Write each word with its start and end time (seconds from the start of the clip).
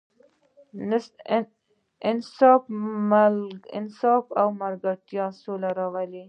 انصاف 3.77 4.23
او 4.41 4.47
ملګرتیا 4.61 5.25
سوله 5.41 5.69
راولي. 5.79 6.19